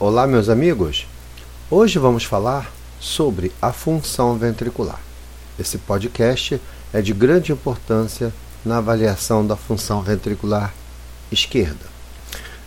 Olá, 0.00 0.28
meus 0.28 0.48
amigos. 0.48 1.08
Hoje 1.68 1.98
vamos 1.98 2.22
falar 2.22 2.70
sobre 3.00 3.50
a 3.60 3.72
função 3.72 4.38
ventricular. 4.38 5.00
Esse 5.58 5.76
podcast 5.76 6.60
é 6.92 7.02
de 7.02 7.12
grande 7.12 7.50
importância 7.50 8.32
na 8.64 8.76
avaliação 8.76 9.44
da 9.44 9.56
função 9.56 10.00
ventricular 10.00 10.72
esquerda. 11.32 11.84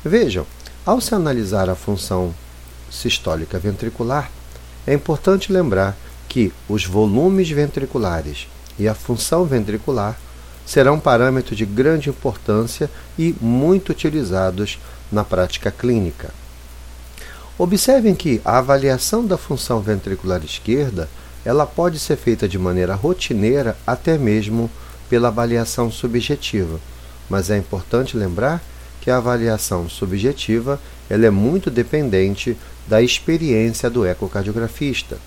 Vejam, 0.03 0.45
ao 0.85 0.99
se 0.99 1.15
analisar 1.15 1.69
a 1.69 1.75
função 1.75 2.35
sistólica 2.91 3.57
ventricular, 3.57 4.29
é 4.85 4.93
importante 4.93 5.53
lembrar 5.53 5.95
que 6.27 6.51
os 6.67 6.85
volumes 6.85 7.49
ventriculares 7.49 8.49
e 8.77 8.89
a 8.89 8.93
função 8.93 9.45
ventricular 9.45 10.19
serão 10.65 10.99
parâmetros 10.99 11.57
de 11.57 11.65
grande 11.65 12.09
importância 12.09 12.91
e 13.17 13.33
muito 13.39 13.93
utilizados 13.93 14.77
na 15.09 15.23
prática 15.23 15.71
clínica. 15.71 16.40
Observem 17.63 18.15
que 18.15 18.41
a 18.43 18.57
avaliação 18.57 19.23
da 19.23 19.37
função 19.37 19.81
ventricular 19.81 20.43
esquerda 20.43 21.07
ela 21.45 21.63
pode 21.63 21.99
ser 21.99 22.15
feita 22.15 22.49
de 22.49 22.57
maneira 22.57 22.95
rotineira, 22.95 23.77
até 23.85 24.17
mesmo 24.17 24.67
pela 25.07 25.27
avaliação 25.27 25.91
subjetiva. 25.91 26.79
Mas 27.29 27.51
é 27.51 27.57
importante 27.59 28.17
lembrar 28.17 28.63
que 28.99 29.11
a 29.11 29.17
avaliação 29.17 29.87
subjetiva 29.87 30.79
ela 31.07 31.27
é 31.27 31.29
muito 31.29 31.69
dependente 31.69 32.57
da 32.87 32.99
experiência 32.99 33.91
do 33.91 34.07
ecocardiografista. 34.07 35.19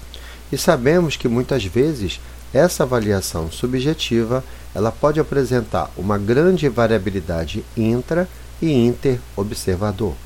E 0.51 0.59
sabemos 0.59 1.16
que 1.16 1.28
muitas 1.28 1.64
vezes 1.64 2.19
essa 2.53 2.83
avaliação 2.83 3.48
subjetiva 3.48 4.42
ela 4.75 4.91
pode 4.91 5.20
apresentar 5.20 5.89
uma 5.97 6.19
grande 6.19 6.69
variabilidade 6.69 7.64
intra 7.77 8.28
e 8.61 8.73
inter-observador. 8.73 10.23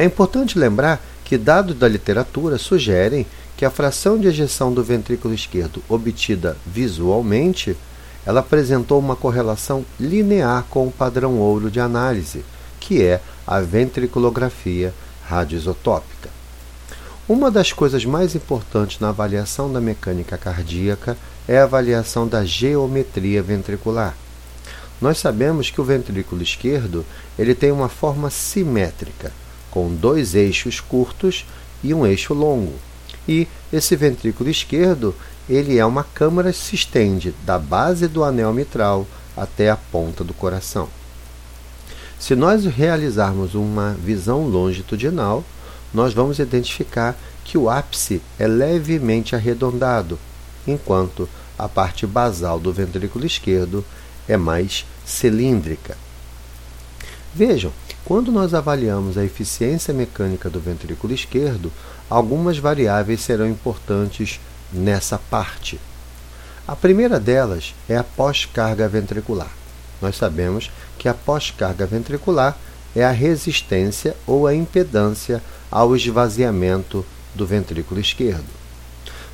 É 0.00 0.04
importante 0.06 0.58
lembrar 0.58 0.98
que 1.22 1.36
dados 1.36 1.76
da 1.76 1.86
literatura 1.86 2.56
sugerem 2.56 3.26
que 3.54 3.66
a 3.66 3.70
fração 3.70 4.18
de 4.18 4.28
ejeção 4.28 4.72
do 4.72 4.82
ventrículo 4.82 5.34
esquerdo 5.34 5.82
obtida 5.90 6.56
visualmente 6.64 7.76
ela 8.24 8.40
apresentou 8.40 8.98
uma 8.98 9.14
correlação 9.14 9.84
linear 10.00 10.64
com 10.70 10.86
o 10.86 10.90
padrão 10.90 11.36
ouro 11.36 11.70
de 11.70 11.80
análise, 11.80 12.42
que 12.80 13.02
é 13.02 13.20
a 13.46 13.60
ventriculografia 13.60 14.94
radioisotópica. 15.28 16.30
Uma 17.28 17.50
das 17.50 17.70
coisas 17.70 18.02
mais 18.06 18.34
importantes 18.34 19.00
na 19.00 19.10
avaliação 19.10 19.70
da 19.70 19.82
mecânica 19.82 20.38
cardíaca 20.38 21.14
é 21.46 21.58
a 21.58 21.64
avaliação 21.64 22.26
da 22.26 22.42
geometria 22.42 23.42
ventricular. 23.42 24.16
Nós 24.98 25.18
sabemos 25.18 25.68
que 25.68 25.78
o 25.78 25.84
ventrículo 25.84 26.42
esquerdo 26.42 27.04
ele 27.38 27.54
tem 27.54 27.70
uma 27.70 27.90
forma 27.90 28.30
simétrica, 28.30 29.30
com 29.70 29.94
dois 29.94 30.34
eixos 30.34 30.80
curtos 30.80 31.44
e 31.82 31.94
um 31.94 32.06
eixo 32.06 32.34
longo. 32.34 32.74
E 33.28 33.46
esse 33.72 33.94
ventrículo 33.96 34.50
esquerdo 34.50 35.14
ele 35.48 35.78
é 35.78 35.84
uma 35.84 36.04
câmara 36.04 36.52
que 36.52 36.58
se 36.58 36.74
estende 36.74 37.34
da 37.44 37.58
base 37.58 38.06
do 38.06 38.22
anel 38.22 38.52
mitral 38.52 39.06
até 39.36 39.70
a 39.70 39.76
ponta 39.76 40.22
do 40.22 40.32
coração. 40.34 40.88
Se 42.18 42.36
nós 42.36 42.64
realizarmos 42.66 43.54
uma 43.54 43.94
visão 43.94 44.46
longitudinal, 44.46 45.44
nós 45.92 46.12
vamos 46.12 46.38
identificar 46.38 47.16
que 47.44 47.58
o 47.58 47.68
ápice 47.68 48.20
é 48.38 48.46
levemente 48.46 49.34
arredondado, 49.34 50.18
enquanto 50.66 51.28
a 51.58 51.68
parte 51.68 52.06
basal 52.06 52.60
do 52.60 52.72
ventrículo 52.72 53.26
esquerdo 53.26 53.84
é 54.28 54.36
mais 54.36 54.86
cilíndrica. 55.04 55.96
Vejam, 57.32 57.72
quando 58.04 58.32
nós 58.32 58.54
avaliamos 58.54 59.16
a 59.16 59.24
eficiência 59.24 59.94
mecânica 59.94 60.50
do 60.50 60.58
ventrículo 60.58 61.14
esquerdo, 61.14 61.70
algumas 62.08 62.58
variáveis 62.58 63.20
serão 63.20 63.48
importantes 63.48 64.40
nessa 64.72 65.16
parte. 65.16 65.80
A 66.66 66.74
primeira 66.74 67.20
delas 67.20 67.74
é 67.88 67.96
a 67.96 68.02
pós-carga 68.02 68.88
ventricular. 68.88 69.50
Nós 70.02 70.16
sabemos 70.16 70.70
que 70.98 71.08
a 71.08 71.14
pós-carga 71.14 71.86
ventricular 71.86 72.58
é 72.96 73.04
a 73.04 73.12
resistência 73.12 74.16
ou 74.26 74.46
a 74.46 74.54
impedância 74.54 75.40
ao 75.70 75.94
esvaziamento 75.94 77.06
do 77.34 77.46
ventrículo 77.46 78.00
esquerdo. 78.00 78.48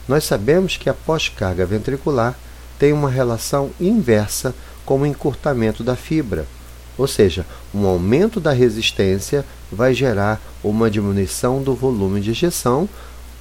Nós 0.06 0.24
sabemos 0.24 0.76
que 0.76 0.90
a 0.90 0.94
pós-carga 0.94 1.64
ventricular 1.64 2.36
tem 2.78 2.92
uma 2.92 3.08
relação 3.08 3.70
inversa 3.80 4.54
com 4.84 5.00
o 5.00 5.06
encurtamento 5.06 5.82
da 5.82 5.96
fibra, 5.96 6.46
ou 6.98 7.06
seja, 7.06 7.44
um 7.74 7.86
aumento 7.86 8.40
da 8.40 8.52
resistência 8.52 9.44
vai 9.70 9.92
gerar 9.92 10.40
uma 10.62 10.90
diminuição 10.90 11.62
do 11.62 11.74
volume 11.74 12.20
de 12.20 12.30
ejeção, 12.30 12.88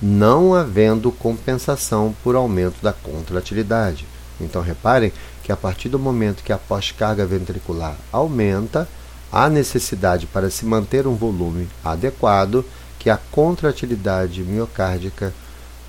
não 0.01 0.53
havendo 0.53 1.11
compensação 1.11 2.15
por 2.23 2.35
aumento 2.35 2.81
da 2.81 2.91
contratilidade. 2.91 4.05
Então 4.39 4.61
reparem 4.61 5.13
que 5.43 5.51
a 5.51 5.55
partir 5.55 5.89
do 5.89 5.99
momento 5.99 6.43
que 6.43 6.51
a 6.51 6.57
pós-carga 6.57 7.25
ventricular 7.25 7.95
aumenta, 8.11 8.87
há 9.31 9.49
necessidade 9.49 10.25
para 10.27 10.49
se 10.49 10.65
manter 10.65 11.07
um 11.07 11.15
volume 11.15 11.67
adequado 11.83 12.65
que 12.99 13.09
a 13.09 13.17
contratilidade 13.17 14.41
miocárdica 14.41 15.33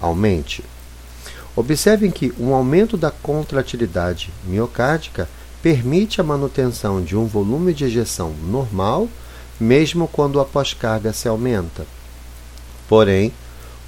aumente. 0.00 0.62
Observem 1.56 2.10
que 2.10 2.34
um 2.38 2.54
aumento 2.54 2.96
da 2.96 3.10
contratilidade 3.10 4.30
miocárdica 4.44 5.26
permite 5.66 6.20
a 6.20 6.22
manutenção 6.22 7.02
de 7.02 7.16
um 7.16 7.26
volume 7.26 7.74
de 7.74 7.86
ejeção 7.86 8.32
normal, 8.48 9.08
mesmo 9.58 10.06
quando 10.06 10.38
a 10.38 10.44
pós-carga 10.44 11.12
se 11.12 11.26
aumenta. 11.26 11.84
Porém, 12.88 13.32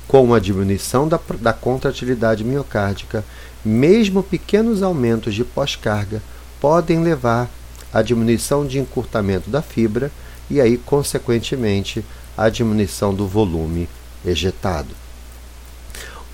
com 0.09 0.34
a 0.34 0.41
diminuição 0.41 1.06
da, 1.06 1.21
da 1.38 1.53
contratilidade 1.53 2.43
miocárdica, 2.43 3.25
mesmo 3.65 4.25
pequenos 4.25 4.83
aumentos 4.83 5.37
de 5.37 5.44
pós-carga 5.44 6.21
podem 6.61 7.00
levar 7.00 7.49
à 7.93 8.03
diminuição 8.03 8.67
de 8.67 8.81
encurtamento 8.81 9.49
da 9.49 9.62
fibra 9.62 10.11
e 10.50 10.61
aí, 10.61 10.78
consequentemente, 10.78 12.05
à 12.37 12.49
diminuição 12.49 13.15
do 13.15 13.25
volume 13.25 13.88
ejetado. 14.27 14.97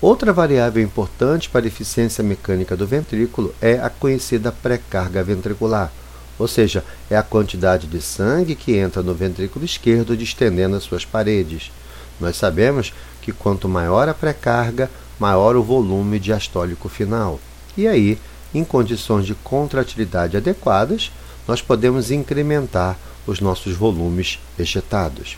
Outra 0.01 0.33
variável 0.33 0.83
importante 0.83 1.49
para 1.49 1.65
a 1.65 1.67
eficiência 1.67 2.23
mecânica 2.23 2.75
do 2.75 2.85
ventrículo 2.85 3.55
é 3.61 3.79
a 3.79 3.89
conhecida 3.89 4.51
pré-carga 4.51 5.23
ventricular, 5.23 5.91
ou 6.37 6.47
seja, 6.47 6.83
é 7.09 7.15
a 7.15 7.23
quantidade 7.23 7.87
de 7.87 8.01
sangue 8.01 8.55
que 8.55 8.75
entra 8.75 9.01
no 9.01 9.13
ventrículo 9.13 9.63
esquerdo 9.63 10.17
distendendo 10.17 10.75
as 10.75 10.83
suas 10.83 11.05
paredes. 11.05 11.71
Nós 12.19 12.35
sabemos 12.35 12.93
que 13.21 13.31
quanto 13.31 13.69
maior 13.69 14.09
a 14.09 14.13
pré-carga, 14.13 14.89
maior 15.17 15.55
o 15.55 15.63
volume 15.63 16.19
diastólico 16.19 16.89
final. 16.89 17.39
E 17.77 17.87
aí, 17.87 18.19
em 18.53 18.65
condições 18.65 19.25
de 19.25 19.33
contratilidade 19.33 20.35
adequadas, 20.35 21.11
nós 21.47 21.61
podemos 21.61 22.11
incrementar 22.11 22.97
os 23.25 23.39
nossos 23.39 23.75
volumes 23.75 24.39
ejetados. 24.59 25.37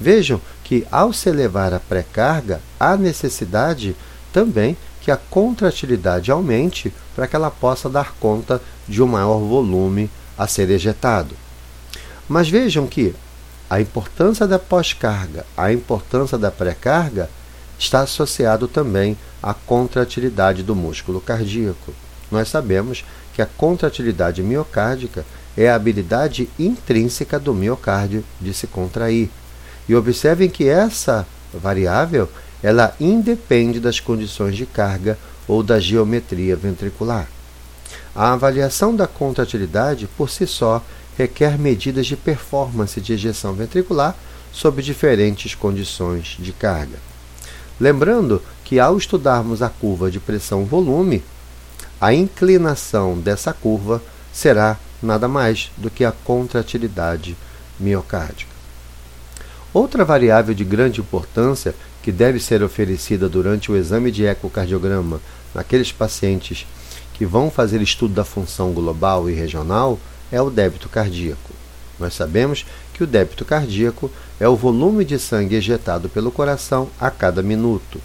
Vejam 0.00 0.40
que, 0.62 0.86
ao 0.90 1.12
se 1.12 1.28
elevar 1.28 1.74
a 1.74 1.80
pré-carga, 1.80 2.60
há 2.78 2.96
necessidade 2.96 3.96
também 4.32 4.76
que 5.00 5.10
a 5.10 5.16
contratilidade 5.16 6.30
aumente 6.30 6.92
para 7.16 7.26
que 7.26 7.34
ela 7.34 7.50
possa 7.50 7.88
dar 7.88 8.14
conta 8.20 8.60
de 8.86 9.02
um 9.02 9.06
maior 9.06 9.38
volume 9.38 10.10
a 10.36 10.46
ser 10.46 10.70
ejetado. 10.70 11.34
Mas 12.28 12.48
vejam 12.48 12.86
que 12.86 13.14
a 13.70 13.80
importância 13.80 14.46
da 14.46 14.58
pós-carga, 14.58 15.44
a 15.56 15.72
importância 15.72 16.38
da 16.38 16.50
pré-carga 16.50 17.28
está 17.78 18.00
associado 18.00 18.68
também 18.68 19.16
à 19.42 19.54
contratilidade 19.54 20.62
do 20.62 20.74
músculo 20.74 21.20
cardíaco. 21.20 21.92
Nós 22.30 22.48
sabemos 22.48 23.04
que 23.34 23.42
a 23.42 23.46
contratilidade 23.46 24.42
miocárdica 24.42 25.24
é 25.56 25.68
a 25.68 25.74
habilidade 25.74 26.48
intrínseca 26.58 27.38
do 27.38 27.54
miocárdio 27.54 28.24
de 28.40 28.52
se 28.52 28.66
contrair. 28.66 29.30
E 29.88 29.94
observem 29.94 30.48
que 30.50 30.68
essa 30.68 31.26
variável 31.52 32.28
ela 32.62 32.94
independe 33.00 33.80
das 33.80 34.00
condições 34.00 34.56
de 34.56 34.66
carga 34.66 35.18
ou 35.46 35.62
da 35.62 35.80
geometria 35.80 36.56
ventricular. 36.56 37.28
A 38.14 38.32
avaliação 38.32 38.94
da 38.94 39.06
contratilidade 39.06 40.08
por 40.16 40.28
si 40.28 40.46
só 40.46 40.82
requer 41.16 41.58
medidas 41.58 42.06
de 42.06 42.16
performance 42.16 43.00
de 43.00 43.12
ejeção 43.12 43.54
ventricular 43.54 44.14
sob 44.52 44.82
diferentes 44.82 45.54
condições 45.54 46.36
de 46.38 46.52
carga. 46.52 46.98
Lembrando 47.80 48.42
que 48.64 48.80
ao 48.80 48.98
estudarmos 48.98 49.62
a 49.62 49.68
curva 49.68 50.10
de 50.10 50.18
pressão-volume, 50.18 51.22
a 52.00 52.12
inclinação 52.12 53.18
dessa 53.18 53.52
curva 53.52 54.02
será 54.32 54.76
nada 55.02 55.28
mais 55.28 55.70
do 55.76 55.88
que 55.88 56.04
a 56.04 56.12
contratilidade 56.12 57.36
miocárdica. 57.78 58.47
Outra 59.78 60.04
variável 60.04 60.56
de 60.56 60.64
grande 60.64 61.00
importância 61.00 61.72
que 62.02 62.10
deve 62.10 62.40
ser 62.40 62.64
oferecida 62.64 63.28
durante 63.28 63.70
o 63.70 63.76
exame 63.76 64.10
de 64.10 64.24
ecocardiograma 64.24 65.20
naqueles 65.54 65.92
pacientes 65.92 66.66
que 67.14 67.24
vão 67.24 67.48
fazer 67.48 67.80
estudo 67.80 68.12
da 68.12 68.24
função 68.24 68.72
global 68.72 69.30
e 69.30 69.34
regional 69.34 69.96
é 70.32 70.42
o 70.42 70.50
débito 70.50 70.88
cardíaco. 70.88 71.52
Nós 71.96 72.14
sabemos 72.14 72.66
que 72.92 73.04
o 73.04 73.06
débito 73.06 73.44
cardíaco 73.44 74.10
é 74.40 74.48
o 74.48 74.56
volume 74.56 75.04
de 75.04 75.16
sangue 75.16 75.54
ejetado 75.54 76.08
pelo 76.08 76.32
coração 76.32 76.88
a 76.98 77.08
cada 77.08 77.40
minuto. 77.40 78.00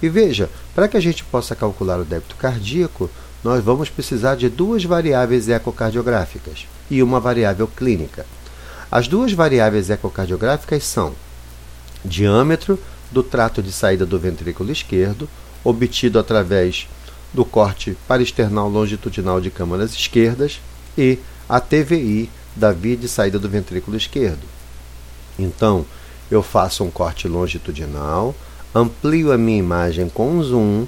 E 0.00 0.08
veja, 0.08 0.48
para 0.76 0.86
que 0.86 0.96
a 0.96 1.00
gente 1.00 1.24
possa 1.24 1.56
calcular 1.56 1.98
o 1.98 2.04
débito 2.04 2.36
cardíaco, 2.36 3.10
nós 3.42 3.64
vamos 3.64 3.90
precisar 3.90 4.36
de 4.36 4.48
duas 4.48 4.84
variáveis 4.84 5.48
ecocardiográficas 5.48 6.68
e 6.88 7.02
uma 7.02 7.18
variável 7.18 7.66
clínica. 7.66 8.24
As 8.90 9.06
duas 9.06 9.32
variáveis 9.32 9.88
ecocardiográficas 9.88 10.82
são 10.82 11.14
diâmetro 12.04 12.76
do 13.12 13.22
trato 13.22 13.62
de 13.62 13.70
saída 13.70 14.04
do 14.04 14.18
ventrículo 14.18 14.72
esquerdo, 14.72 15.28
obtido 15.62 16.18
através 16.18 16.88
do 17.32 17.44
corte 17.44 17.96
parasternal 18.08 18.68
longitudinal 18.68 19.40
de 19.40 19.48
câmaras 19.48 19.92
esquerdas, 19.92 20.60
e 20.98 21.18
a 21.48 21.60
TVI 21.60 22.28
da 22.56 22.72
via 22.72 22.96
de 22.96 23.08
saída 23.08 23.38
do 23.38 23.48
ventrículo 23.48 23.96
esquerdo. 23.96 24.42
Então, 25.38 25.86
eu 26.28 26.42
faço 26.42 26.82
um 26.82 26.90
corte 26.90 27.28
longitudinal, 27.28 28.34
amplio 28.74 29.30
a 29.30 29.38
minha 29.38 29.58
imagem 29.58 30.08
com 30.08 30.32
um 30.32 30.42
zoom, 30.42 30.86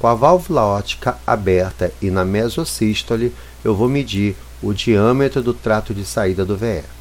com 0.00 0.08
a 0.08 0.14
válvula 0.14 0.62
óptica 0.62 1.16
aberta 1.24 1.92
e 2.02 2.10
na 2.10 2.24
mesosístole 2.24 3.32
eu 3.64 3.74
vou 3.74 3.88
medir 3.88 4.36
o 4.60 4.72
diâmetro 4.72 5.42
do 5.42 5.54
trato 5.54 5.94
de 5.94 6.04
saída 6.04 6.44
do 6.44 6.56
VE. 6.56 6.95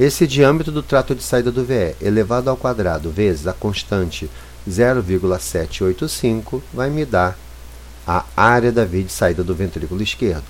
Esse 0.00 0.26
diâmetro 0.26 0.72
do 0.72 0.82
trato 0.82 1.14
de 1.14 1.22
saída 1.22 1.52
do 1.52 1.62
VE 1.62 1.94
elevado 2.00 2.48
ao 2.48 2.56
quadrado 2.56 3.10
vezes 3.10 3.46
a 3.46 3.52
constante 3.52 4.30
0,785 4.66 6.62
vai 6.72 6.88
me 6.88 7.04
dar 7.04 7.36
a 8.06 8.24
área 8.34 8.72
da 8.72 8.86
via 8.86 9.04
de 9.04 9.12
saída 9.12 9.44
do 9.44 9.54
ventrículo 9.54 10.02
esquerdo. 10.02 10.44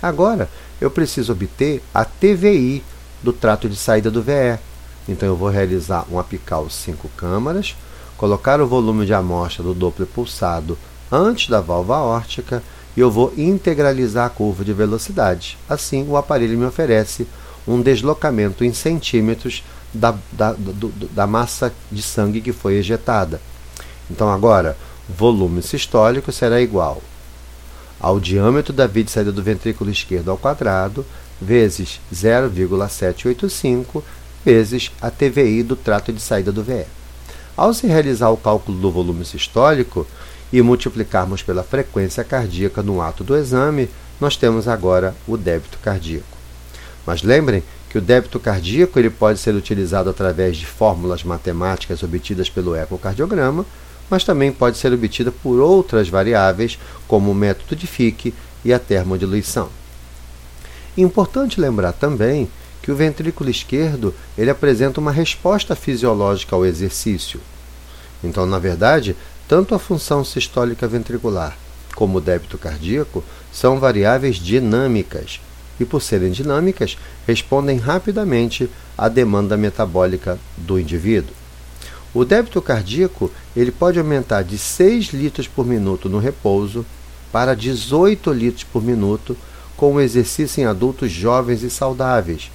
Agora, 0.00 0.48
eu 0.80 0.90
preciso 0.90 1.32
obter 1.32 1.82
a 1.92 2.06
TVI 2.06 2.82
do 3.22 3.34
trato 3.34 3.68
de 3.68 3.76
saída 3.76 4.10
do 4.10 4.22
VE. 4.22 4.58
Então, 5.06 5.28
eu 5.28 5.36
vou 5.36 5.50
realizar 5.50 6.06
um 6.10 6.18
apical 6.18 6.70
5 6.70 7.06
câmaras, 7.18 7.76
colocar 8.16 8.62
o 8.62 8.66
volume 8.66 9.04
de 9.04 9.12
amostra 9.12 9.62
do 9.62 9.74
Doppler 9.74 10.08
pulsado 10.08 10.78
antes 11.12 11.50
da 11.50 11.60
válvula 11.60 11.98
órtica 11.98 12.62
e 12.96 13.00
eu 13.00 13.10
vou 13.10 13.30
integralizar 13.36 14.24
a 14.24 14.30
curva 14.30 14.64
de 14.64 14.72
velocidade. 14.72 15.58
Assim, 15.68 16.08
o 16.08 16.16
aparelho 16.16 16.56
me 16.56 16.64
oferece 16.64 17.26
um 17.66 17.80
deslocamento 17.80 18.64
em 18.64 18.72
centímetros 18.72 19.64
da, 19.92 20.14
da, 20.32 20.52
do, 20.52 20.88
da 21.10 21.26
massa 21.26 21.72
de 21.90 22.02
sangue 22.02 22.40
que 22.40 22.52
foi 22.52 22.74
ejetada. 22.74 23.40
Então, 24.10 24.30
agora, 24.30 24.76
volume 25.08 25.62
sistólico 25.62 26.30
será 26.30 26.60
igual 26.60 27.02
ao 27.98 28.20
diâmetro 28.20 28.72
da 28.72 28.86
via 28.86 29.04
de 29.04 29.10
saída 29.10 29.32
do 29.32 29.42
ventrículo 29.42 29.90
esquerdo 29.90 30.30
ao 30.30 30.36
quadrado, 30.36 31.04
vezes 31.40 32.00
0,785, 32.14 34.04
vezes 34.44 34.92
a 35.00 35.10
TVI 35.10 35.62
do 35.62 35.76
trato 35.76 36.12
de 36.12 36.20
saída 36.20 36.52
do 36.52 36.62
VE. 36.62 36.84
Ao 37.56 37.72
se 37.72 37.86
realizar 37.86 38.28
o 38.30 38.36
cálculo 38.36 38.78
do 38.78 38.90
volume 38.90 39.24
sistólico 39.24 40.06
e 40.52 40.60
multiplicarmos 40.60 41.42
pela 41.42 41.64
frequência 41.64 42.22
cardíaca 42.22 42.82
no 42.82 43.00
ato 43.00 43.24
do 43.24 43.36
exame, 43.36 43.88
nós 44.20 44.36
temos 44.36 44.68
agora 44.68 45.14
o 45.26 45.36
débito 45.36 45.78
cardíaco. 45.82 46.35
Mas 47.06 47.22
lembrem 47.22 47.62
que 47.88 47.96
o 47.96 48.00
débito 48.00 48.40
cardíaco 48.40 48.98
ele 48.98 49.08
pode 49.08 49.38
ser 49.38 49.54
utilizado 49.54 50.10
através 50.10 50.56
de 50.56 50.66
fórmulas 50.66 51.22
matemáticas 51.22 52.02
obtidas 52.02 52.50
pelo 52.50 52.74
ecocardiograma, 52.74 53.64
mas 54.10 54.24
também 54.24 54.52
pode 54.52 54.76
ser 54.76 54.92
obtida 54.92 55.30
por 55.30 55.60
outras 55.60 56.08
variáveis, 56.08 56.78
como 57.06 57.30
o 57.30 57.34
método 57.34 57.76
de 57.76 57.86
Fick 57.86 58.34
e 58.64 58.72
a 58.72 58.78
termodiluição. 58.78 59.68
Importante 60.96 61.60
lembrar 61.60 61.92
também 61.92 62.48
que 62.82 62.90
o 62.90 62.96
ventrículo 62.96 63.50
esquerdo 63.50 64.14
ele 64.36 64.50
apresenta 64.50 65.00
uma 65.00 65.12
resposta 65.12 65.74
fisiológica 65.74 66.54
ao 66.54 66.66
exercício. 66.66 67.40
Então, 68.22 68.46
na 68.46 68.58
verdade, 68.58 69.16
tanto 69.48 69.74
a 69.74 69.78
função 69.78 70.24
sistólica 70.24 70.88
ventricular 70.88 71.56
como 71.94 72.18
o 72.18 72.20
débito 72.20 72.58
cardíaco 72.58 73.24
são 73.52 73.80
variáveis 73.80 74.36
dinâmicas 74.36 75.40
e, 75.78 75.84
por 75.84 76.00
serem 76.00 76.30
dinâmicas, 76.30 76.96
respondem 77.26 77.78
rapidamente 77.78 78.68
à 78.96 79.08
demanda 79.08 79.56
metabólica 79.56 80.38
do 80.56 80.78
indivíduo. 80.78 81.34
O 82.14 82.24
débito 82.24 82.62
cardíaco 82.62 83.30
ele 83.54 83.70
pode 83.70 83.98
aumentar 83.98 84.42
de 84.42 84.56
6 84.56 85.08
litros 85.12 85.46
por 85.46 85.66
minuto 85.66 86.08
no 86.08 86.18
repouso 86.18 86.84
para 87.30 87.54
18 87.54 88.32
litros 88.32 88.64
por 88.64 88.82
minuto 88.82 89.36
com 89.76 89.94
o 89.94 90.00
exercício 90.00 90.62
em 90.62 90.64
adultos 90.64 91.12
jovens 91.12 91.62
e 91.62 91.68
saudáveis. 91.68 92.50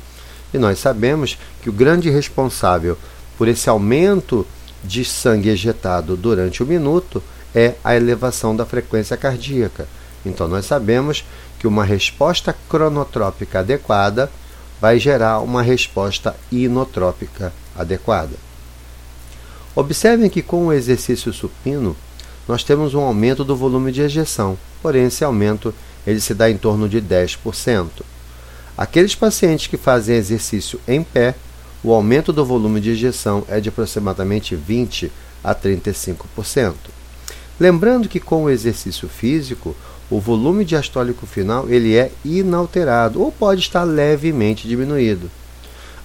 E 0.54 0.58
nós 0.58 0.80
sabemos 0.80 1.38
que 1.62 1.70
o 1.70 1.74
grande 1.74 2.10
responsável 2.10 2.98
por 3.38 3.48
esse 3.48 3.70
aumento 3.70 4.46
de 4.84 5.06
sangue 5.06 5.50
ejetado 5.50 6.18
durante 6.18 6.64
o 6.64 6.66
minuto 6.66 7.22
é 7.54 7.76
a 7.84 7.96
elevação 7.96 8.56
da 8.56 8.66
frequência 8.66 9.16
cardíaca. 9.16 9.88
Então, 10.26 10.48
nós 10.48 10.66
sabemos 10.66 11.24
que 11.62 11.68
uma 11.68 11.86
resposta 11.86 12.56
cronotrópica 12.68 13.60
adequada 13.60 14.32
vai 14.82 14.98
gerar 14.98 15.42
uma 15.42 15.62
resposta 15.62 16.36
inotrópica 16.52 17.54
adequada. 17.78 18.34
Observem 19.76 20.28
que 20.28 20.42
com 20.42 20.66
o 20.66 20.74
exercício 20.74 21.32
supino, 21.32 21.96
nós 22.48 22.64
temos 22.64 22.96
um 22.96 23.02
aumento 23.02 23.44
do 23.44 23.56
volume 23.56 23.92
de 23.92 24.02
ejeção, 24.02 24.58
porém 24.82 25.06
esse 25.06 25.24
aumento 25.24 25.72
ele 26.06 26.20
se 26.20 26.34
dá 26.34 26.50
em 26.50 26.58
torno 26.58 26.90
de 26.90 27.00
10%. 27.00 27.90
Aqueles 28.76 29.14
pacientes 29.14 29.68
que 29.68 29.78
fazem 29.78 30.16
exercício 30.16 30.82
em 30.88 31.04
pé, 31.04 31.36
o 31.84 31.94
aumento 31.94 32.34
do 32.34 32.44
volume 32.44 32.82
de 32.82 32.90
ejeção 32.90 33.46
é 33.48 33.60
de 33.60 33.70
aproximadamente 33.70 34.56
20 34.56 35.12
a 35.44 35.54
35%. 35.54 36.74
Lembrando 37.60 38.10
que 38.10 38.20
com 38.20 38.46
o 38.46 38.50
exercício 38.50 39.08
físico, 39.08 39.76
o 40.12 40.20
volume 40.20 40.64
diastólico 40.64 41.26
final 41.26 41.68
ele 41.68 41.96
é 41.96 42.12
inalterado 42.24 43.20
ou 43.20 43.32
pode 43.32 43.62
estar 43.62 43.84
levemente 43.84 44.68
diminuído 44.68 45.32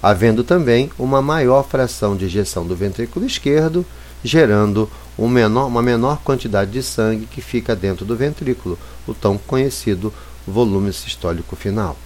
havendo 0.02 0.44
também 0.44 0.88
uma 0.98 1.20
maior 1.20 1.64
fração 1.64 2.16
de 2.16 2.26
ejeção 2.26 2.64
do 2.64 2.76
ventrículo 2.76 3.26
esquerdo, 3.26 3.84
gerando 4.22 4.88
um 5.18 5.28
menor, 5.28 5.66
uma 5.66 5.82
menor 5.82 6.18
quantidade 6.22 6.70
de 6.70 6.80
sangue 6.80 7.26
que 7.26 7.40
fica 7.40 7.74
dentro 7.74 8.04
do 8.04 8.14
ventrículo, 8.14 8.78
o 9.04 9.12
tão 9.12 9.36
conhecido 9.36 10.12
volume 10.46 10.92
sistólico 10.92 11.56
final. 11.56 11.96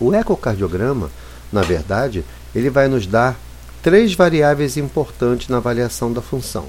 O 0.00 0.14
ecocardiograma, 0.14 1.10
na 1.52 1.60
verdade, 1.60 2.24
ele 2.54 2.70
vai 2.70 2.88
nos 2.88 3.06
dar 3.06 3.36
três 3.82 4.14
variáveis 4.14 4.78
importantes 4.78 5.48
na 5.48 5.58
avaliação 5.58 6.10
da 6.10 6.22
função. 6.22 6.66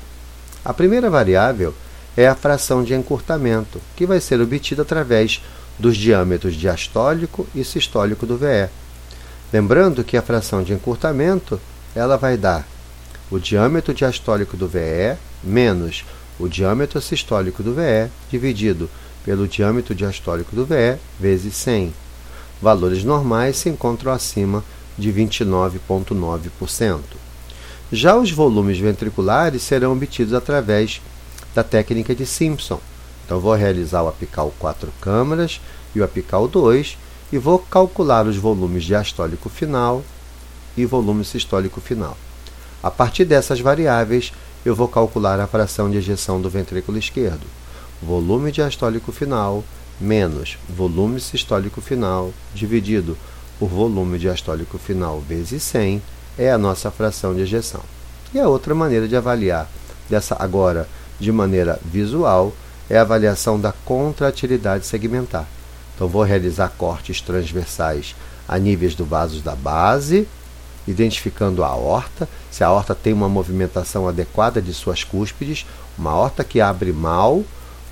A 0.66 0.74
primeira 0.74 1.10
variável 1.10 1.74
é 2.18 2.28
a 2.28 2.36
fração 2.36 2.84
de 2.84 2.94
encurtamento, 2.94 3.82
que 3.96 4.06
vai 4.06 4.20
ser 4.20 4.40
obtida 4.40 4.82
através 4.84 5.42
dos 5.78 5.98
diâmetros 5.98 6.56
diastólico 6.56 7.48
e 7.54 7.64
sistólico 7.64 8.26
do 8.26 8.38
VE. 8.38 8.70
Lembrando 9.52 10.04
que 10.04 10.18
a 10.18 10.22
fração 10.22 10.64
de 10.64 10.74
encurtamento 10.74 11.60
ela 11.96 12.18
vai 12.18 12.38
dar 12.38 12.66
o 13.30 13.40
diâmetro 13.40 13.94
diastólico 13.94 14.56
do 14.56 14.68
VE 14.68 15.18
menos 15.44 16.06
o 16.40 16.48
diâmetro 16.48 17.02
sistólico 17.02 17.64
do 17.64 17.74
VE 17.74 18.10
dividido 18.30 18.90
pelo 19.24 19.48
diâmetro 19.48 19.96
diastólico 19.96 20.56
do 20.56 20.66
VE 20.66 20.98
vezes 21.20 21.56
100. 21.56 21.94
Valores 22.62 23.04
normais 23.04 23.58
se 23.58 23.70
encontram 23.70 24.12
acima 24.12 24.64
de 24.98 25.12
29,9%. 25.12 27.02
Já 27.92 28.16
os 28.16 28.32
volumes 28.32 28.78
ventriculares 28.80 29.62
serão 29.62 29.94
obtidos 29.94 30.34
através 30.34 31.02
da 31.56 31.64
técnica 31.64 32.14
de 32.14 32.26
Simpson. 32.26 32.80
Então, 33.26 33.40
vou 33.40 33.56
realizar 33.56 34.04
o 34.04 34.08
apical 34.08 34.54
4 34.60 34.92
câmaras 35.02 35.60
e 35.96 36.00
o 36.00 36.04
apical 36.04 36.48
2 36.48 36.98
e 37.32 37.38
vou 37.40 37.58
calcular 37.58 38.28
os 38.28 38.38
volumes 38.38 38.84
diastólico 38.84 39.50
final 39.50 40.04
e 40.78 40.86
volume 40.86 41.26
sistólico 41.26 41.82
final. 41.82 42.16
A 42.84 42.92
partir 42.92 43.26
dessas 43.26 43.60
variáveis, 43.60 44.32
eu 44.64 44.76
vou 44.76 44.88
calcular 44.88 45.40
a 45.40 45.48
fração 45.48 45.90
de 45.90 45.98
ejeção 45.98 46.40
do 46.40 46.50
ventrículo 46.50 46.98
esquerdo. 46.98 47.48
Volume 48.02 48.52
diastólico 48.52 49.12
final 49.12 49.64
menos 50.00 50.58
volume 50.68 51.22
sistólico 51.22 51.80
final 51.80 52.34
dividido 52.54 53.18
por 53.58 53.70
volume 53.70 54.20
diastólico 54.20 54.78
final 54.78 55.22
vezes 55.22 55.64
100 55.64 56.02
é 56.38 56.52
a 56.52 56.58
nossa 56.58 56.92
fração 56.92 57.34
de 57.34 57.42
ejeção. 57.42 57.82
E 58.34 58.40
a 58.40 58.50
outra 58.50 58.76
maneira 58.76 59.08
de 59.08 59.16
avaliar, 59.16 59.70
dessa 60.10 60.36
agora 60.38 60.88
de 61.20 61.32
maneira 61.32 61.80
visual, 61.84 62.54
é 62.90 62.98
a 62.98 63.02
avaliação 63.02 63.60
da 63.60 63.72
contratilidade 63.72 64.86
segmentar. 64.86 65.48
Então, 65.96 66.08
vou 66.08 66.24
realizar 66.24 66.74
cortes 66.78 67.22
transversais 67.22 68.16
a 68.48 68.58
níveis 68.58 68.96
do 68.96 69.06
vaso 69.06 69.42
da 69.42 69.56
base, 69.56 70.28
identificando 70.88 71.64
a 71.64 71.68
aorta, 71.68 72.28
se 72.52 72.64
a 72.64 72.68
aorta 72.68 72.94
tem 72.94 73.14
uma 73.14 73.30
movimentação 73.30 74.08
adequada 74.08 74.62
de 74.62 74.74
suas 74.74 75.04
cúspides, 75.04 75.66
uma 75.98 76.12
aorta 76.12 76.44
que 76.44 76.62
abre 76.62 76.92
mal, 76.92 77.44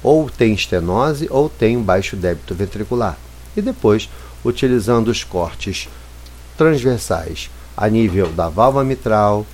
ou 0.03 0.29
tem 0.29 0.53
estenose, 0.53 1.27
ou 1.31 1.49
tem 1.49 1.77
um 1.77 1.81
baixo 1.81 2.15
débito 2.15 2.53
ventricular. 2.53 3.17
E 3.55 3.61
depois, 3.61 4.09
utilizando 4.43 5.07
os 5.07 5.23
cortes 5.23 5.87
transversais 6.57 7.49
a 7.75 7.87
nível 7.87 8.27
da 8.27 8.49
válvula 8.49 8.83
mitral, 8.83 9.45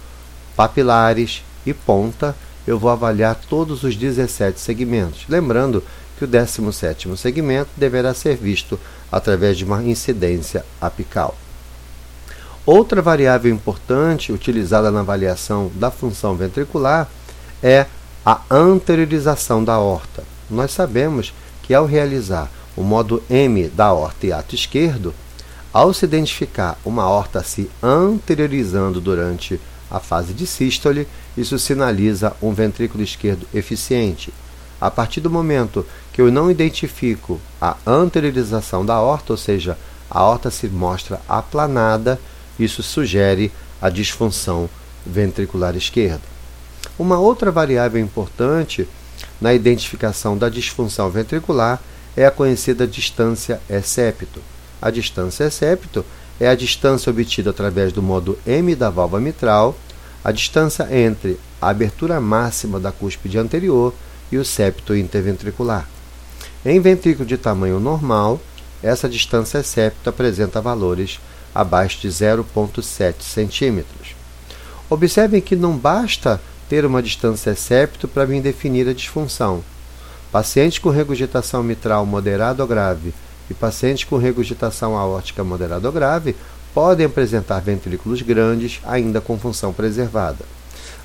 papilares 0.56 1.44
e 1.66 1.74
ponta, 1.74 2.36
eu 2.68 2.78
vou 2.78 2.90
avaliar 2.90 3.36
todos 3.36 3.84
os 3.84 3.96
17 3.96 4.60
segmentos. 4.60 5.26
Lembrando 5.28 5.84
que 6.18 6.26
o 6.26 6.28
17º 6.28 7.16
segmento 7.16 7.70
deverá 7.78 8.14
ser 8.14 8.36
visto 8.36 8.80
através 9.12 9.58
de 9.58 9.64
uma 9.64 9.84
incidência 9.84 10.66
apical. 10.80 11.36
Outra 12.66 13.02
variável 13.02 13.52
importante 13.52 14.32
utilizada 14.32 14.92
na 14.92 15.00
avaliação 15.00 15.72
da 15.74 15.90
função 15.90 16.36
ventricular 16.36 17.10
é 17.64 17.88
a 18.26 18.42
anteriorização 18.52 19.64
da 19.64 19.74
aorta. 19.74 20.24
Nós 20.50 20.72
sabemos 20.72 21.34
que 21.64 21.74
ao 21.74 21.86
realizar 21.86 22.50
o 22.76 22.84
modo 22.84 23.24
M 23.30 23.68
da 23.70 23.86
aorta 23.86 24.28
e 24.28 24.32
ato 24.32 24.56
esquerdo, 24.56 25.14
ao 25.72 25.94
se 25.94 26.06
identificar 26.06 26.78
uma 26.84 27.04
aorta 27.04 27.44
se 27.44 27.70
anteriorizando 27.82 29.00
durante 29.00 29.60
a 29.90 30.00
fase 30.00 30.34
de 30.34 30.46
sístole, 30.46 31.08
isso 31.38 31.58
sinaliza 31.58 32.36
um 32.42 32.54
ventrículo 32.54 33.04
esquerdo 33.04 33.48
eficiente. 33.54 34.34
A 34.80 34.90
partir 34.90 35.20
do 35.20 35.30
momento 35.30 35.86
que 36.14 36.22
eu 36.22 36.32
não 36.32 36.50
identifico 36.50 37.40
a 37.62 37.76
anteriorização 37.86 38.86
da 38.86 38.96
aorta, 38.96 39.34
ou 39.34 39.38
seja, 39.38 39.78
a 40.10 40.20
aorta 40.20 40.50
se 40.50 40.68
mostra 40.68 41.22
aplanada, 41.28 42.20
isso 42.58 42.82
sugere 42.82 43.52
a 43.82 43.90
disfunção 43.90 44.70
ventricular 45.06 45.76
esquerda. 45.76 46.22
Uma 46.98 47.20
outra 47.20 47.52
variável 47.52 48.02
importante 48.02 48.88
na 49.40 49.54
identificação 49.54 50.38
da 50.38 50.50
disfunção 50.50 51.10
ventricular 51.10 51.82
é 52.16 52.26
a 52.26 52.32
conhecida 52.32 52.86
distância 52.88 53.62
excepto. 53.70 54.42
A 54.82 54.90
distância 54.90 55.46
excepto 55.46 56.06
é 56.40 56.48
a 56.48 56.56
distância 56.56 57.10
obtida 57.10 57.50
através 57.50 57.92
do 57.92 58.02
modo 58.02 58.38
M 58.46 58.74
da 58.76 58.90
válvula 58.90 59.22
mitral, 59.22 59.76
a 60.24 60.32
distância 60.32 60.88
entre 60.92 61.40
a 61.62 61.70
abertura 61.70 62.20
máxima 62.22 62.80
da 62.80 62.92
cúspide 62.92 63.38
anterior 63.38 63.94
e 64.32 64.38
o 64.38 64.46
septo 64.46 64.96
interventricular. 64.96 65.88
Em 66.66 66.80
ventrículo 66.80 67.26
de 67.26 67.38
tamanho 67.38 67.80
normal, 67.80 68.40
essa 68.82 69.10
distância 69.10 69.62
septo 69.64 70.10
apresenta 70.10 70.62
valores 70.62 71.20
abaixo 71.54 72.00
de 72.02 72.08
0,7 72.08 73.22
centímetros. 73.22 74.16
Observem 74.90 75.42
que 75.42 75.56
não 75.56 75.78
basta 75.78 76.40
ter 76.70 76.86
uma 76.86 77.02
distância 77.02 77.56
septo 77.56 78.08
para 78.08 78.26
me 78.26 78.40
definir 78.40 78.88
a 78.88 78.94
disfunção. 78.94 79.64
Pacientes 80.32 80.80
com 80.80 80.90
regurgitação 80.90 81.64
mitral 81.64 82.06
moderada 82.06 82.62
ou 82.62 82.68
grave 82.68 83.14
e 83.50 83.54
pacientes 83.54 84.04
com 84.04 84.18
regurgitação 84.18 84.98
aórtica 84.98 85.44
moderada 85.44 85.88
ou 85.88 85.94
grave 85.94 86.36
podem 86.74 87.06
apresentar 87.06 87.60
ventrículos 87.60 88.22
grandes, 88.22 88.80
ainda 88.86 89.20
com 89.20 89.40
função 89.40 89.74
preservada. 89.74 90.46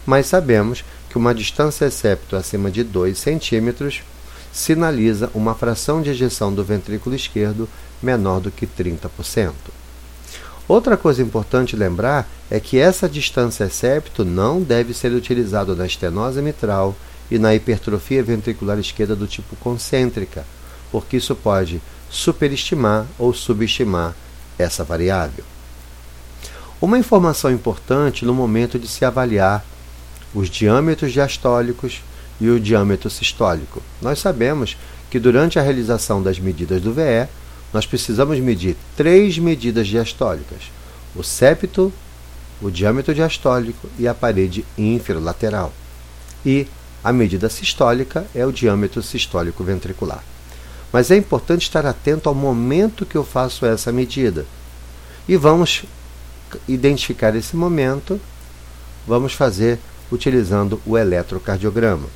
Mas 0.04 0.26
sabemos 0.26 0.84
que 1.08 1.16
uma 1.16 1.34
distância 1.34 1.90
septo 1.90 2.36
acima 2.36 2.70
de 2.70 2.84
2 2.84 3.18
centímetros 3.18 4.02
sinaliza 4.52 5.30
uma 5.34 5.54
fração 5.54 6.02
de 6.02 6.10
ejeção 6.10 6.54
do 6.54 6.62
ventrículo 6.62 7.16
esquerdo 7.16 7.68
menor 8.02 8.40
do 8.40 8.50
que 8.50 8.66
30%. 8.66 9.52
Outra 10.66 10.96
coisa 10.96 11.22
importante 11.22 11.76
lembrar 11.76 12.26
é 12.50 12.58
que 12.58 12.78
essa 12.78 13.08
distância 13.08 13.68
septo 13.68 14.24
não 14.24 14.62
deve 14.62 14.94
ser 14.94 15.12
utilizada 15.12 15.74
na 15.74 15.84
estenose 15.84 16.40
mitral 16.40 16.96
e 17.30 17.38
na 17.38 17.54
hipertrofia 17.54 18.22
ventricular 18.22 18.78
esquerda 18.78 19.16
do 19.16 19.26
tipo 19.26 19.56
concêntrica, 19.56 20.44
porque 20.94 21.16
isso 21.16 21.34
pode 21.34 21.82
superestimar 22.08 23.04
ou 23.18 23.34
subestimar 23.34 24.14
essa 24.56 24.84
variável. 24.84 25.42
Uma 26.80 26.96
informação 26.96 27.50
importante 27.50 28.24
no 28.24 28.32
momento 28.32 28.78
de 28.78 28.86
se 28.86 29.04
avaliar 29.04 29.64
os 30.32 30.48
diâmetros 30.48 31.12
diastólicos 31.12 32.00
e 32.40 32.48
o 32.48 32.60
diâmetro 32.60 33.10
sistólico. 33.10 33.82
Nós 34.00 34.20
sabemos 34.20 34.76
que 35.10 35.18
durante 35.18 35.58
a 35.58 35.62
realização 35.62 36.22
das 36.22 36.38
medidas 36.38 36.80
do 36.80 36.92
VE, 36.92 37.26
nós 37.72 37.84
precisamos 37.84 38.38
medir 38.38 38.76
três 38.96 39.36
medidas 39.36 39.88
diastólicas: 39.88 40.70
o 41.16 41.24
septo, 41.24 41.92
o 42.62 42.70
diâmetro 42.70 43.12
diastólico 43.12 43.88
e 43.98 44.06
a 44.06 44.14
parede 44.14 44.64
inferolateral. 44.78 45.72
E 46.46 46.68
a 47.02 47.12
medida 47.12 47.48
sistólica 47.48 48.24
é 48.32 48.46
o 48.46 48.52
diâmetro 48.52 49.02
sistólico 49.02 49.64
ventricular. 49.64 50.22
Mas 50.94 51.10
é 51.10 51.16
importante 51.16 51.62
estar 51.62 51.84
atento 51.84 52.28
ao 52.28 52.36
momento 52.36 53.04
que 53.04 53.16
eu 53.16 53.24
faço 53.24 53.66
essa 53.66 53.90
medida. 53.90 54.46
E 55.26 55.36
vamos 55.36 55.82
identificar 56.68 57.34
esse 57.34 57.56
momento, 57.56 58.20
vamos 59.04 59.32
fazer 59.32 59.80
utilizando 60.12 60.80
o 60.86 60.96
eletrocardiograma. 60.96 62.06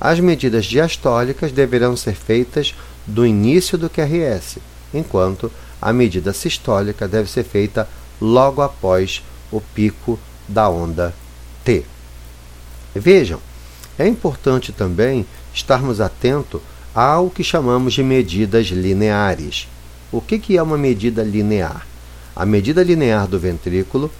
As 0.00 0.20
medidas 0.20 0.64
diastólicas 0.64 1.50
deverão 1.50 1.96
ser 1.96 2.14
feitas 2.14 2.72
do 3.04 3.26
início 3.26 3.76
do 3.76 3.90
QRS, 3.90 4.58
enquanto 4.94 5.50
a 5.82 5.92
medida 5.92 6.32
sistólica 6.32 7.08
deve 7.08 7.28
ser 7.28 7.42
feita 7.42 7.88
logo 8.20 8.62
após 8.62 9.24
o 9.50 9.60
pico 9.60 10.20
da 10.46 10.68
onda 10.68 11.12
T. 11.64 11.84
Vejam, 12.94 13.40
é 13.98 14.06
importante 14.06 14.70
também 14.70 15.26
estarmos 15.52 16.00
atentos 16.00 16.60
ao 16.94 17.28
que 17.28 17.42
chamamos 17.42 17.94
de 17.94 18.02
medidas 18.02 18.68
lineares. 18.68 19.68
O 20.12 20.20
que, 20.20 20.38
que 20.38 20.56
é 20.56 20.62
uma 20.62 20.78
medida 20.78 21.22
linear? 21.22 21.86
A 22.36 22.46
medida 22.46 22.82
linear 22.82 23.26
do 23.26 23.38
ventrículo 23.38 24.10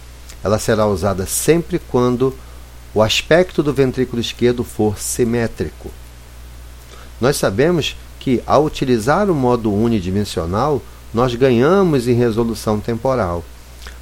ela 0.45 0.59
será 0.59 0.87
usada 0.87 1.25
sempre 1.25 1.79
quando 1.79 2.35
o 2.93 3.01
aspecto 3.03 3.63
do 3.63 3.73
ventrículo 3.73 4.21
esquerdo 4.21 4.63
for 4.63 4.99
simétrico. 4.99 5.91
Nós 7.19 7.37
sabemos 7.37 7.97
que, 8.21 8.43
ao 8.47 8.65
utilizar 8.65 9.31
o 9.31 9.35
modo 9.35 9.73
unidimensional, 9.73 10.83
nós 11.15 11.35
ganhamos 11.35 12.07
em 12.07 12.13
resolução 12.13 12.79
temporal. 12.79 13.43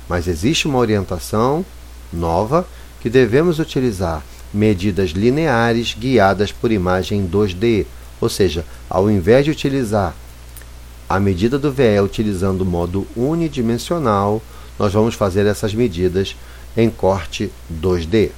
Mas 0.09 0.27
existe 0.27 0.67
uma 0.67 0.79
orientação 0.79 1.65
nova 2.13 2.67
que 3.01 3.09
devemos 3.09 3.61
utilizar 3.61 4.23
medidas 4.53 5.11
lineares 5.11 5.95
guiadas 5.99 6.51
por 6.51 6.73
imagem 6.73 7.27
2D, 7.27 7.87
ou 8.23 8.29
seja, 8.29 8.65
ao 8.89 9.11
invés 9.11 9.45
de 9.45 9.51
utilizar 9.51 10.15
a 11.09 11.19
medida 11.19 11.59
do 11.59 11.73
VE 11.73 12.01
utilizando 12.01 12.61
o 12.61 12.65
modo 12.65 13.05
unidimensional, 13.17 14.41
nós 14.79 14.93
vamos 14.93 15.17
fazer 15.17 15.45
essas 15.45 15.75
medidas 15.75 16.37
em 16.77 16.89
corte 16.89 17.51
2D. 17.83 18.31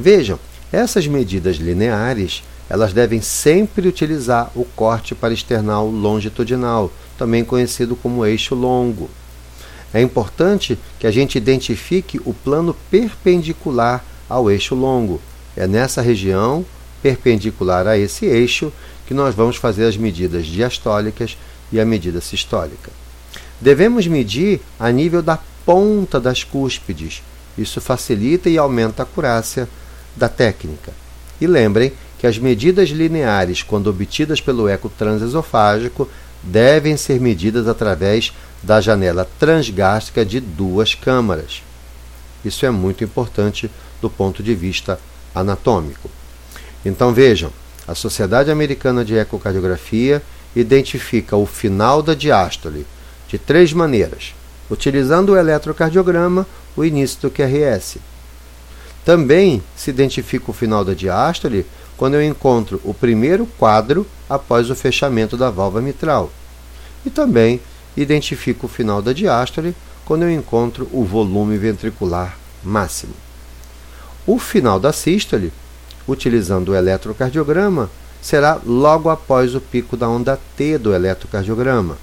Vejam, 0.00 0.38
essas 0.72 1.06
medidas 1.06 1.56
lineares 1.56 2.42
elas 2.70 2.94
devem 2.94 3.20
sempre 3.20 3.86
utilizar 3.86 4.50
o 4.54 4.64
corte 4.64 5.14
para 5.14 5.34
external 5.34 5.86
longitudinal, 5.86 6.90
também 7.18 7.44
conhecido 7.44 7.94
como 7.96 8.24
eixo 8.24 8.54
longo. 8.54 9.10
É 9.92 10.00
importante 10.00 10.78
que 10.98 11.06
a 11.06 11.10
gente 11.10 11.36
identifique 11.36 12.18
o 12.24 12.32
plano 12.32 12.74
perpendicular 12.90 14.02
ao 14.26 14.50
eixo 14.50 14.74
longo. 14.74 15.20
É 15.54 15.66
nessa 15.66 16.00
região 16.00 16.64
perpendicular 17.02 17.86
a 17.86 17.96
esse 17.96 18.26
eixo 18.26 18.72
que 19.06 19.14
nós 19.14 19.34
vamos 19.34 19.56
fazer 19.56 19.86
as 19.86 19.96
medidas 19.96 20.46
diastólicas 20.46 21.36
e 21.72 21.80
a 21.80 21.84
medida 21.84 22.20
sistólica. 22.20 22.90
Devemos 23.60 24.06
medir 24.06 24.60
a 24.78 24.90
nível 24.90 25.22
da 25.22 25.38
ponta 25.64 26.20
das 26.20 26.44
cúspides. 26.44 27.22
Isso 27.56 27.80
facilita 27.80 28.48
e 28.48 28.56
aumenta 28.56 29.02
a 29.02 29.04
acurácia 29.04 29.68
da 30.16 30.28
técnica. 30.28 30.92
E 31.40 31.46
lembrem 31.46 31.92
que 32.18 32.26
as 32.26 32.38
medidas 32.38 32.88
lineares, 32.88 33.62
quando 33.62 33.88
obtidas 33.88 34.40
pelo 34.40 34.68
eco 34.68 34.88
transesofágico, 34.88 36.08
devem 36.42 36.96
ser 36.96 37.20
medidas 37.20 37.66
através 37.66 38.32
da 38.62 38.80
janela 38.80 39.28
transgástrica 39.38 40.24
de 40.24 40.40
duas 40.40 40.94
câmaras. 40.94 41.62
Isso 42.44 42.64
é 42.66 42.70
muito 42.70 43.04
importante 43.04 43.70
do 44.00 44.08
ponto 44.08 44.42
de 44.42 44.54
vista 44.54 45.00
anatômico. 45.34 46.10
Então 46.84 47.12
vejam, 47.12 47.50
a 47.86 47.94
Sociedade 47.94 48.50
Americana 48.50 49.04
de 49.04 49.16
Ecocardiografia 49.16 50.22
identifica 50.54 51.36
o 51.36 51.46
final 51.46 52.02
da 52.02 52.14
diástole 52.14 52.86
de 53.28 53.38
três 53.38 53.72
maneiras, 53.72 54.34
utilizando 54.70 55.32
o 55.32 55.36
eletrocardiograma, 55.36 56.46
o 56.76 56.84
início 56.84 57.20
do 57.22 57.30
QRS. 57.30 57.98
Também 59.04 59.62
se 59.76 59.90
identifica 59.90 60.50
o 60.50 60.54
final 60.54 60.84
da 60.84 60.94
diástole 60.94 61.66
quando 61.96 62.14
eu 62.14 62.22
encontro 62.22 62.80
o 62.84 62.94
primeiro 62.94 63.46
quadro 63.58 64.06
após 64.28 64.70
o 64.70 64.74
fechamento 64.74 65.36
da 65.36 65.50
válvula 65.50 65.82
mitral. 65.82 66.30
E 67.04 67.10
também 67.10 67.60
identifico 67.96 68.66
o 68.66 68.68
final 68.68 69.02
da 69.02 69.12
diástole 69.12 69.74
quando 70.04 70.22
eu 70.22 70.30
encontro 70.30 70.88
o 70.92 71.04
volume 71.04 71.58
ventricular 71.58 72.38
máximo. 72.62 73.14
O 74.26 74.38
final 74.38 74.78
da 74.78 74.92
sístole, 74.92 75.52
utilizando 76.08 76.70
o 76.70 76.74
eletrocardiograma, 76.74 77.90
será 78.20 78.58
logo 78.64 79.10
após 79.10 79.54
o 79.54 79.60
pico 79.60 79.96
da 79.96 80.08
onda 80.08 80.38
T 80.56 80.78
do 80.78 80.92
eletrocardiograma. 80.92 81.96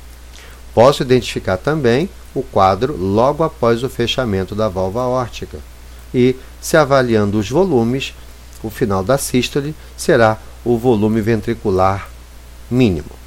Posso 0.74 1.04
identificar 1.04 1.58
também 1.58 2.10
o 2.34 2.44
quadro 2.44 2.96
logo 2.96 3.44
após 3.44 3.84
o 3.84 3.90
fechamento 3.90 4.54
da 4.54 4.70
válvula 4.70 5.06
aórtica. 5.06 5.58
E, 6.14 6.36
se 6.62 6.78
avaliando 6.78 7.40
os 7.40 7.50
volumes, 7.50 8.14
o 8.64 8.70
final 8.70 9.04
da 9.04 9.18
sístole 9.18 9.76
será 9.98 10.38
o 10.64 10.78
volume 10.78 11.22
ventricular 11.22 12.10
mínimo. 12.70 13.25